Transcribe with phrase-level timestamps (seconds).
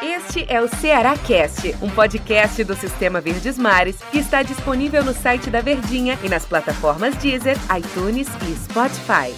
[0.00, 5.12] Este é o Ceará Cast, um podcast do Sistema Verdes Mares que está disponível no
[5.12, 9.34] site da Verdinha e nas plataformas Deezer, iTunes e Spotify.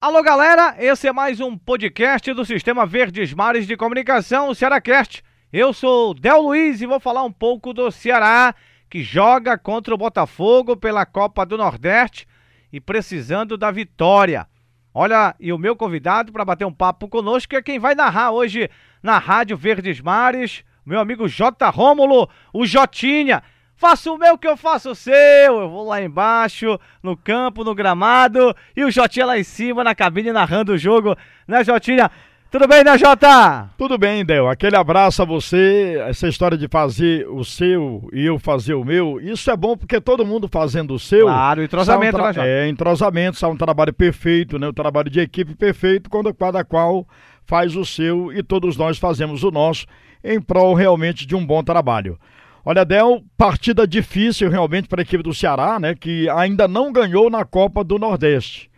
[0.00, 5.22] Alô galera, esse é mais um podcast do Sistema Verdes Mares de Comunicação, o Cearácast.
[5.52, 8.52] Eu sou Del Luiz e vou falar um pouco do Ceará,
[8.88, 12.26] que joga contra o Botafogo pela Copa do Nordeste
[12.72, 14.49] e precisando da vitória.
[14.92, 18.68] Olha, e o meu convidado para bater um papo conosco é quem vai narrar hoje
[19.00, 21.70] na Rádio Verdes Mares, meu amigo J.
[21.70, 23.42] Rômulo, o Jotinha.
[23.76, 25.14] Faça o meu que eu faço o seu.
[25.60, 29.94] Eu vou lá embaixo, no campo, no gramado, e o Jotinha lá em cima, na
[29.94, 32.10] cabine, narrando o jogo, né, Jotinha?
[32.50, 33.70] Tudo bem, né, Jota?
[33.78, 34.48] Tudo bem, Del.
[34.48, 36.02] Aquele abraço a você.
[36.08, 40.00] Essa história de fazer o seu e eu fazer o meu, isso é bom porque
[40.00, 41.26] todo mundo fazendo o seu.
[41.26, 42.46] Claro, entrosamento, um né, Jota?
[42.48, 44.66] É, entrosamento, sai um trabalho perfeito, né?
[44.66, 47.06] Um trabalho de equipe perfeito, quando cada qual
[47.46, 49.86] faz o seu e todos nós fazemos o nosso
[50.24, 52.18] em prol realmente de um bom trabalho.
[52.64, 55.94] Olha, Del, partida difícil realmente para a equipe do Ceará, né?
[55.94, 58.68] Que ainda não ganhou na Copa do Nordeste.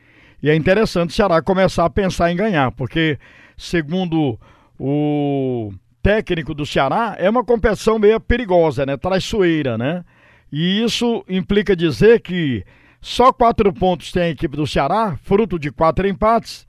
[0.42, 3.18] E é interessante o Ceará começar a pensar em ganhar, porque
[3.62, 4.38] segundo
[4.78, 8.96] o técnico do Ceará, é uma competição meio perigosa, né?
[8.96, 10.04] Traiçoeira, né?
[10.50, 12.64] E isso implica dizer que
[13.00, 16.66] só quatro pontos tem a equipe do Ceará, fruto de quatro empates.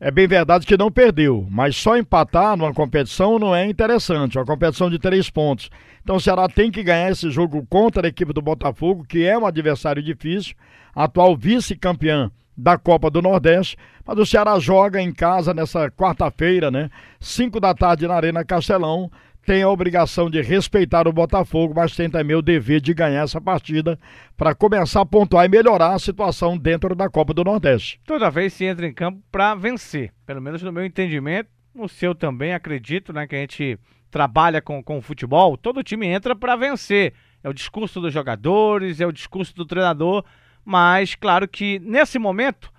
[0.00, 4.36] É bem verdade que não perdeu, mas só empatar numa competição não é interessante.
[4.36, 5.70] Uma competição de três pontos.
[6.02, 9.38] Então o Ceará tem que ganhar esse jogo contra a equipe do Botafogo, que é
[9.38, 10.54] um adversário difícil,
[10.94, 13.76] atual vice-campeã da Copa do Nordeste.
[14.06, 16.90] Mas o Ceará joga em casa nessa quarta-feira, né?
[17.18, 19.10] Cinco da tarde na Arena Castelão.
[19.46, 23.40] Tem a obrigação de respeitar o Botafogo, mas tem também o dever de ganhar essa
[23.40, 23.98] partida
[24.38, 28.00] para começar a pontuar e melhorar a situação dentro da Copa do Nordeste.
[28.06, 32.14] Toda vez se entra em campo para vencer, pelo menos no meu entendimento, no seu
[32.14, 33.78] também, acredito, né, que a gente
[34.10, 37.12] trabalha com, com o futebol, todo time entra para vencer.
[37.42, 40.24] É o discurso dos jogadores, é o discurso do treinador,
[40.64, 42.72] mas claro que nesse momento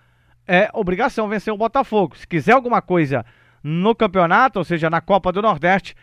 [0.47, 2.17] é obrigação vencer o Botafogo.
[2.17, 3.25] Se quiser alguma coisa
[3.63, 5.95] no campeonato, ou seja, na Copa do Nordeste,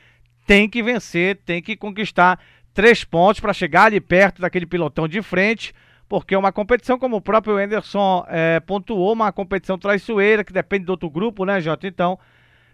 [0.47, 2.39] tem que vencer, tem que conquistar
[2.75, 5.73] três pontos para chegar ali perto daquele pilotão de frente,
[6.09, 10.85] porque é uma competição, como o próprio Anderson é, pontuou, uma competição traiçoeira, que depende
[10.85, 11.87] do outro grupo, né, Jota?
[11.87, 12.19] Então,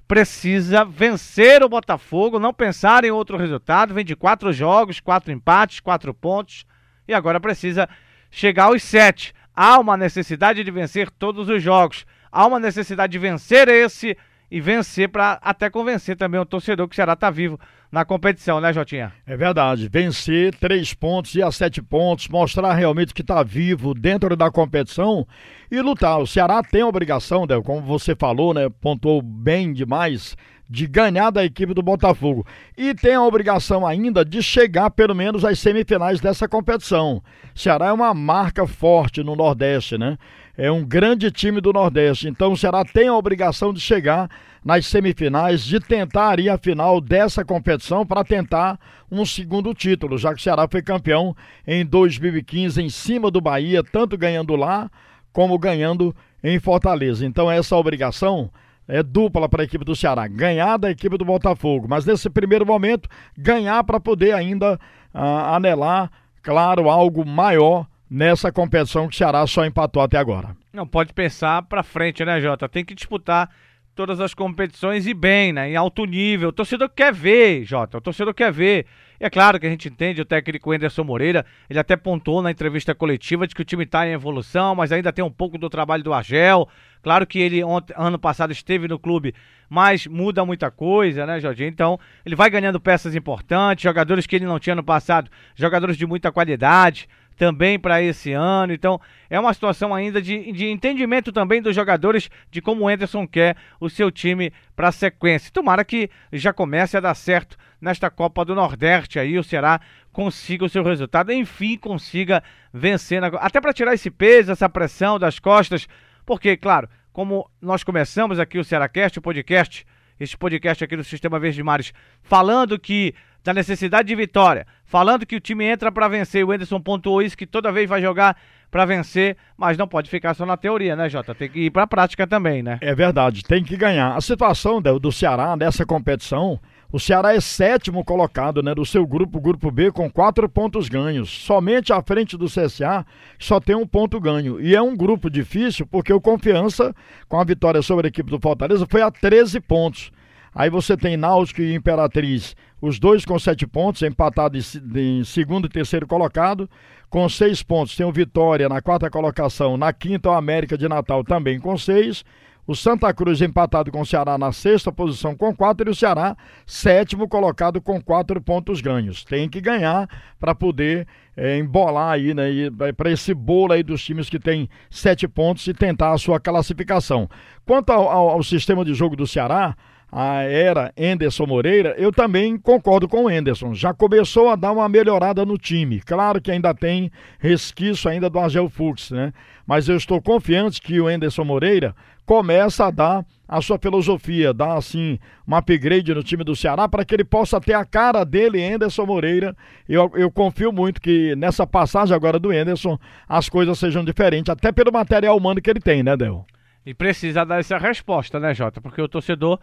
[0.09, 3.93] precisa vencer o Botafogo, não pensar em outro resultado.
[3.93, 6.65] Vem de quatro jogos, quatro empates, quatro pontos,
[7.07, 7.89] e agora precisa
[8.31, 9.35] chegar aos sete.
[9.55, 14.17] Há uma necessidade de vencer todos os jogos, há uma necessidade de vencer esse
[14.51, 17.59] e vencer para até convencer também o torcedor que o Ceará está vivo
[17.91, 19.13] na competição, né, Jotinha?
[19.27, 19.89] É verdade.
[19.89, 25.27] Vencer três pontos e a sete pontos, mostrar realmente que está vivo dentro da competição
[25.71, 26.19] e lutar.
[26.19, 28.69] O Ceará tem a obrigação, como você falou, né?
[28.81, 30.37] Pontuou bem demais
[30.69, 32.47] de ganhar da equipe do Botafogo.
[32.77, 37.23] E tem a obrigação ainda de chegar pelo menos às semifinais dessa competição.
[37.55, 40.19] Ceará é uma marca forte no Nordeste, né?
[40.57, 42.29] É um grande time do Nordeste.
[42.29, 44.29] Então o Ceará tem a obrigação de chegar
[44.65, 48.79] nas semifinais, de tentar ir à final dessa competição para tentar
[49.11, 51.35] um segundo título, já que o Ceará foi campeão
[51.67, 54.91] em 2015 em cima do Bahia, tanto ganhando lá
[55.33, 57.25] como ganhando em Fortaleza.
[57.25, 58.51] Então essa obrigação
[58.89, 62.65] é dupla para a equipe do Ceará, ganhar da equipe do Botafogo, mas nesse primeiro
[62.65, 64.81] momento ganhar para poder ainda
[65.13, 66.11] ah, anelar,
[66.43, 70.57] claro, algo maior nessa competição que o Ceará só empatou até agora.
[70.73, 72.69] Não pode pensar para frente, né, Jota?
[72.69, 73.51] Tem que disputar
[73.99, 75.71] todas as competições e bem, né?
[75.71, 76.51] Em alto nível.
[76.51, 77.99] O torcedor quer ver, Jota.
[77.99, 78.87] O torcedor quer ver.
[79.21, 82.49] E é claro que a gente entende o técnico Anderson Moreira, ele até pontuou na
[82.49, 85.69] entrevista coletiva de que o time está em evolução, mas ainda tem um pouco do
[85.69, 86.69] trabalho do Argel.
[87.03, 89.35] Claro que ele ontem, ano passado esteve no clube,
[89.69, 91.69] mas muda muita coisa, né, Jorginho?
[91.69, 96.07] Então, ele vai ganhando peças importantes, jogadores que ele não tinha no passado, jogadores de
[96.07, 98.73] muita qualidade também para esse ano.
[98.73, 99.01] Então,
[99.31, 103.57] é uma situação ainda de, de entendimento também dos jogadores de como o Anderson quer
[103.81, 105.53] o seu time para a sequência.
[105.53, 109.81] Tomara que já comece a dar certo nesta Copa do Nordeste aí, o Ceará
[110.13, 112.43] consiga o seu resultado, enfim, consiga
[112.75, 113.29] vencer, na...
[113.29, 115.87] até para tirar esse peso, essa pressão das costas,
[116.27, 119.87] porque, claro, como nós começamos aqui o Cearacast, o podcast,
[120.19, 123.15] este podcast aqui do Sistema Verde Mares, falando que
[123.45, 126.45] da necessidade de vitória, falando que o time entra para vencer.
[126.45, 128.37] O Enderson pontuou isso que toda vez vai jogar
[128.71, 131.35] para vencer, mas não pode ficar só na teoria, né, Jota?
[131.35, 132.79] Tem que ir para a prática também, né?
[132.83, 134.15] É verdade, tem que ganhar.
[134.15, 139.07] A situação do, do Ceará nessa competição, O Ceará é sétimo colocado, né, do seu
[139.07, 141.29] grupo, grupo B, com quatro pontos ganhos.
[141.29, 143.05] Somente à frente do CSA,
[143.39, 144.59] só tem um ponto ganho.
[144.59, 146.95] E é um grupo difícil, porque o Confiança,
[147.29, 150.11] com a vitória sobre a equipe do Fortaleza, foi a 13 pontos.
[150.55, 155.71] Aí você tem Náutico e Imperatriz, os dois com sete pontos, empatado em, segundo e
[155.71, 156.69] terceiro colocado.
[157.11, 159.77] Com seis pontos, tem o Vitória na quarta colocação.
[159.77, 162.25] Na quinta, o América de Natal também com seis.
[162.69, 166.37] O Santa Cruz empatado com o Ceará na sexta posição com quatro e o Ceará
[166.67, 169.25] sétimo colocado com quatro pontos ganhos.
[169.25, 170.07] Tem que ganhar
[170.39, 172.51] para poder é, embolar aí, né,
[172.95, 177.27] para esse bolo aí dos times que tem sete pontos e tentar a sua classificação.
[177.65, 179.75] Quanto ao, ao, ao sistema de jogo do Ceará,
[180.11, 183.75] a era Enderson Moreira, eu também concordo com o Enderson.
[183.75, 186.01] Já começou a dar uma melhorada no time.
[186.01, 189.33] Claro que ainda tem resquício ainda do Angel Fux, né?
[189.67, 191.95] Mas eu estou confiante que o Enderson Moreira
[192.25, 197.05] começa a dar a sua filosofia, dar assim um upgrade no time do Ceará para
[197.05, 199.55] que ele possa ter a cara dele, Enderson Moreira.
[199.89, 204.73] Eu, eu confio muito que nessa passagem agora do Enderson as coisas sejam diferentes, até
[204.73, 206.47] pelo material humano que ele tem, né, Del?
[206.85, 208.81] E precisa dar essa resposta, né, Jota?
[208.81, 209.59] Porque o torcedor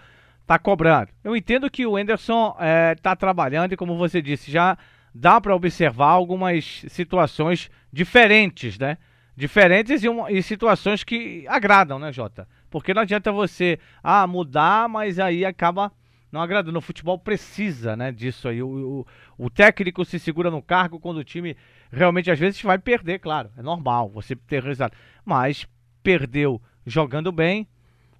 [0.45, 1.09] tá cobrando.
[1.23, 4.77] Eu entendo que o Enderson é, tá trabalhando e, como você disse, já
[5.13, 8.97] dá para observar algumas situações diferentes, né?
[9.35, 12.47] Diferentes e, uma, e, situações que agradam, né, Jota?
[12.69, 15.91] Porque não adianta você ah, mudar, mas aí acaba
[16.31, 16.77] não agradando.
[16.77, 18.61] O futebol precisa né, disso aí.
[18.61, 19.05] O,
[19.37, 21.55] o, o técnico se segura no cargo quando o time
[21.91, 23.49] realmente às vezes vai perder, claro.
[23.57, 24.95] É normal você ter resultado.
[25.23, 25.67] Mas
[26.03, 27.67] perdeu jogando bem,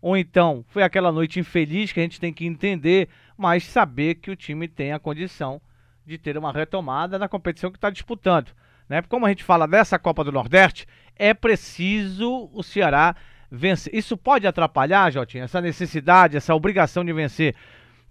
[0.05, 4.29] ou então foi aquela noite infeliz que a gente tem que entender, mas saber que
[4.29, 5.59] o time tem a condição
[6.05, 8.51] de ter uma retomada na competição que está disputando.
[8.87, 9.01] Né?
[9.01, 10.85] Como a gente fala dessa Copa do Nordeste,
[11.15, 13.15] é preciso o Ceará
[13.49, 13.95] vencer.
[13.95, 17.55] Isso pode atrapalhar, Jotinha, essa necessidade, essa obrigação de vencer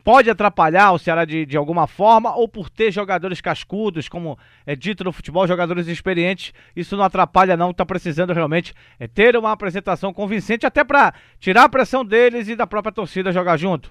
[0.05, 4.77] pode atrapalhar o Ceará de, de alguma forma, ou por ter jogadores cascudos, como é
[4.77, 9.51] dito no futebol, jogadores experientes, isso não atrapalha não, está precisando realmente é, ter uma
[9.51, 13.91] apresentação convincente, até para tirar a pressão deles e da própria torcida jogar junto.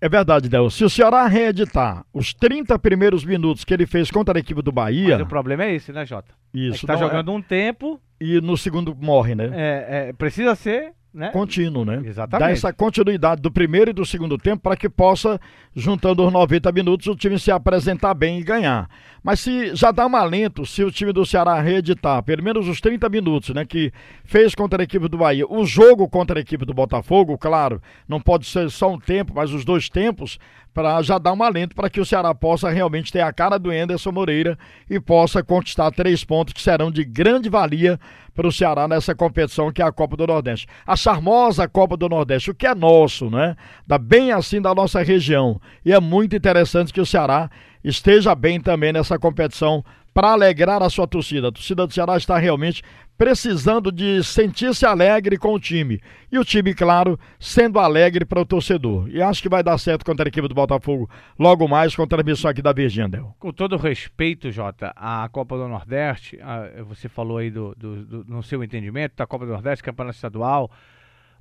[0.00, 0.70] É verdade, Del.
[0.70, 4.70] Se o Ceará reeditar os 30 primeiros minutos que ele fez contra a equipe do
[4.70, 5.18] Bahia.
[5.18, 6.32] Mas o problema é esse, né, Jota?
[6.54, 6.86] Isso.
[6.86, 7.34] É tá jogando é...
[7.34, 8.00] um tempo.
[8.20, 9.50] E no segundo morre, né?
[9.52, 11.30] É, é, precisa ser né?
[11.30, 12.02] Contínuo, né?
[12.04, 12.46] Exatamente.
[12.46, 15.40] Dá essa continuidade do primeiro e do segundo tempo para que possa,
[15.74, 18.88] juntando os 90 minutos, o time se apresentar bem e ganhar.
[19.22, 22.80] Mas se já dá um alento, se o time do Ceará reeditar pelo menos os
[22.80, 23.92] 30 minutos, né, que
[24.24, 28.20] fez contra a equipe do Bahia, o jogo contra a equipe do Botafogo, claro, não
[28.20, 30.38] pode ser só um tempo, mas os dois tempos,
[30.72, 33.72] para já dar um alento para que o Ceará possa realmente ter a cara do
[33.72, 34.56] Enderson Moreira
[34.88, 37.98] e possa conquistar três pontos que serão de grande valia
[38.38, 40.68] para o Ceará nessa competição que é a Copa do Nordeste.
[40.86, 43.56] A charmosa Copa do Nordeste, o que é nosso, né?
[43.84, 45.60] Dá bem assim da nossa região.
[45.84, 47.50] E é muito interessante que o Ceará
[47.82, 49.84] esteja bem também nessa competição
[50.18, 51.46] para alegrar a sua torcida.
[51.46, 52.82] A torcida do Ceará está realmente
[53.16, 56.00] precisando de sentir-se alegre com o time.
[56.32, 59.08] E o time, claro, sendo alegre para o torcedor.
[59.10, 62.06] E acho que vai dar certo contra a equipe do Botafogo logo mais com a
[62.08, 63.24] transmissão aqui da Virgínia.
[63.38, 68.24] Com todo respeito, Jota, a Copa do Nordeste, a, você falou aí do, do, do,
[68.24, 70.68] no seu entendimento da Copa do Nordeste, Campeonato Estadual,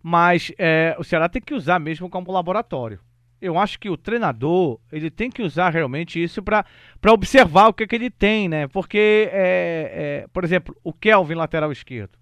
[0.03, 2.99] mas é, o Ceará tem que usar mesmo como laboratório
[3.41, 6.65] eu acho que o treinador ele tem que usar realmente isso para
[7.09, 8.67] observar o que, que ele tem, né?
[8.67, 12.17] Porque, é, é, por exemplo, o Kelvin, lateral esquerdo.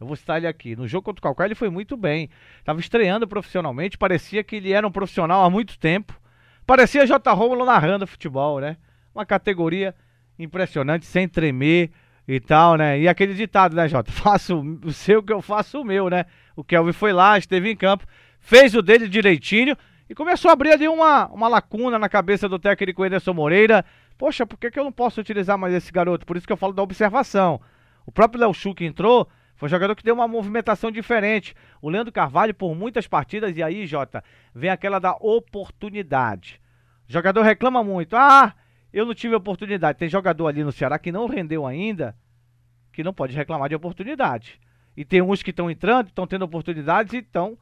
[0.00, 0.74] Eu vou citar ele aqui.
[0.74, 2.28] No jogo contra o Calcaia ele foi muito bem.
[2.58, 6.18] Estava estreando profissionalmente, parecia que ele era um profissional há muito tempo.
[6.66, 7.32] Parecia J.
[7.32, 8.76] Romulo narrando futebol, né?
[9.14, 9.94] Uma categoria
[10.38, 11.90] impressionante, sem tremer
[12.26, 12.98] e tal, né?
[12.98, 14.10] E aquele ditado, né, Jota?
[14.12, 16.24] Faço o seu que eu faço o meu, né?
[16.56, 18.06] O Kelvin foi lá, esteve em campo,
[18.40, 19.76] fez o dele direitinho
[20.08, 23.84] e começou a abrir ali uma, uma lacuna na cabeça do técnico Ederson Moreira.
[24.18, 26.26] Poxa, por que, que eu não posso utilizar mais esse garoto?
[26.26, 27.60] Por isso que eu falo da observação.
[28.06, 31.54] O próprio Léo Chu que entrou foi um jogador que deu uma movimentação diferente.
[31.80, 34.22] O Leandro Carvalho, por muitas partidas, e aí, Jota,
[34.54, 36.60] vem aquela da oportunidade.
[37.08, 38.14] O jogador reclama muito.
[38.16, 38.54] Ah,
[38.92, 39.98] eu não tive oportunidade.
[39.98, 42.16] Tem jogador ali no Ceará que não rendeu ainda,
[42.92, 44.60] que não pode reclamar de oportunidade.
[44.96, 47.58] E tem uns que estão entrando, estão tendo oportunidades e estão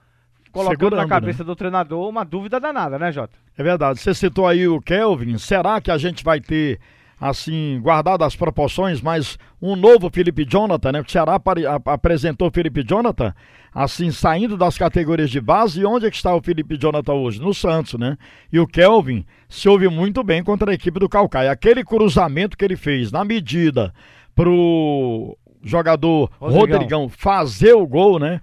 [0.53, 1.47] colocando Segurando, na cabeça né?
[1.47, 3.33] do treinador uma dúvida danada, né, Jota?
[3.57, 3.99] É verdade.
[3.99, 5.39] Você citou aí o Kelvin.
[5.39, 6.79] Será que a gente vai ter,
[7.21, 11.01] assim, guardado as proporções, mas um novo Felipe Jonathan, né?
[11.01, 11.41] O Ceará
[11.87, 13.35] apresentou o Felipe Jonathan,
[13.75, 15.81] assim, saindo das categorias de base.
[15.81, 17.41] E onde é que está o Felipe Jonathan hoje?
[17.41, 18.19] No Santos, né?
[18.53, 21.51] E o Kelvin se ouve muito bem contra a equipe do Calcaia.
[21.51, 23.93] Aquele cruzamento que ele fez na medida
[24.35, 28.41] pro jogador Rodrigão, Rodrigão fazer o gol, né?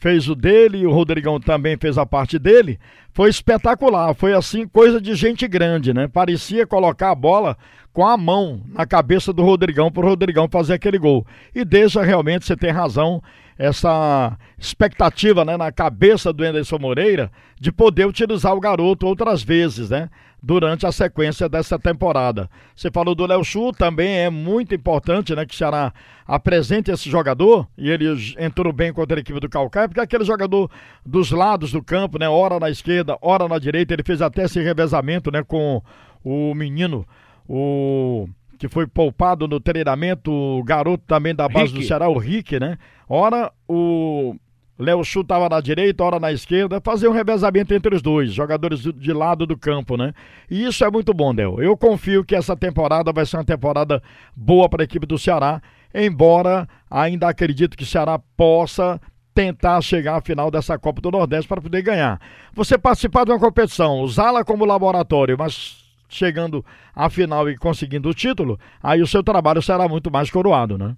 [0.00, 2.80] Fez o dele e o Rodrigão também fez a parte dele.
[3.12, 6.08] Foi espetacular, foi assim, coisa de gente grande, né?
[6.08, 7.56] Parecia colocar a bola
[7.92, 11.26] com a mão na cabeça do Rodrigão para o Rodrigão fazer aquele gol.
[11.54, 13.22] E deixa realmente, você tem razão,
[13.60, 19.90] essa expectativa né, na cabeça do Anderson Moreira de poder utilizar o garoto outras vezes,
[19.90, 20.08] né?
[20.42, 22.48] Durante a sequência dessa temporada.
[22.74, 25.44] Você falou do Léo Chu, também é muito importante, né?
[25.44, 25.92] Que o Ceará
[26.26, 28.06] apresente esse jogador, e ele
[28.38, 30.70] entrou bem contra a equipe do Calcaia, porque é aquele jogador
[31.04, 32.26] dos lados do campo, né?
[32.26, 35.42] Hora na esquerda, hora na direita, ele fez até esse revezamento, né?
[35.42, 35.82] Com
[36.24, 37.06] o menino,
[37.46, 38.26] o
[38.60, 41.78] que foi poupado no treinamento, o garoto também da base Rick.
[41.78, 42.76] do Ceará, o Rick, né?
[43.08, 44.36] Ora, o
[44.78, 48.80] Léo Chu estava na direita, ora na esquerda, fazer um revezamento entre os dois, jogadores
[48.80, 50.12] de lado do campo, né?
[50.50, 51.62] E isso é muito bom, Del.
[51.62, 54.02] Eu confio que essa temporada vai ser uma temporada
[54.36, 55.62] boa para a equipe do Ceará,
[55.94, 59.00] embora ainda acredito que o Ceará possa
[59.34, 62.20] tentar chegar à final dessa Copa do Nordeste para poder ganhar.
[62.52, 66.64] Você participar de uma competição, usá-la como laboratório, mas chegando
[66.94, 70.96] à final e conseguindo o título, aí o seu trabalho será muito mais coroado, né?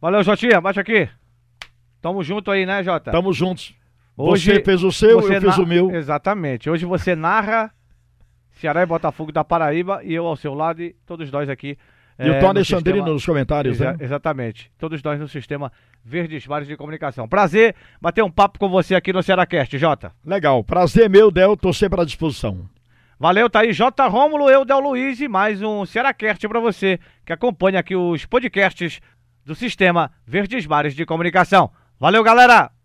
[0.00, 1.08] Valeu, Jotinha, baixa aqui.
[2.00, 3.10] Tamo junto aí, né, Jota?
[3.10, 3.74] Tamo juntos.
[4.16, 5.90] Hoje, você fez o seu, eu fiz o meu.
[5.94, 6.68] Exatamente.
[6.68, 7.72] Hoje você narra
[8.52, 11.78] Ceará e Botafogo da Paraíba e eu ao seu lado e todos nós aqui.
[12.18, 13.14] E é, o Tony Alexandrino sistema...
[13.14, 13.98] nos comentários, Exa né?
[14.00, 14.72] Exatamente.
[14.76, 15.70] Todos nós no sistema
[16.04, 17.28] Verdes Mares de Comunicação.
[17.28, 20.10] Prazer bater um papo com você aqui no Cearacast, Jota.
[20.24, 20.64] Legal.
[20.64, 21.56] Prazer meu, Del.
[21.56, 22.68] Tô sempre à disposição.
[23.20, 24.06] Valeu, tá aí J.
[24.06, 29.00] Rômulo, eu, Del Luiz e mais um Cearacast para você que acompanha aqui os podcasts
[29.44, 31.68] do Sistema Verdes Mares de Comunicação.
[31.98, 32.77] Valeu, galera!